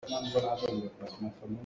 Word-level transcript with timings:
Cakei 0.07 0.49
a 0.51 0.53
hrum 0.59 0.77
lioah 0.79 0.97
va 0.99 1.09
neih 1.21 1.35
hlah. 1.41 1.59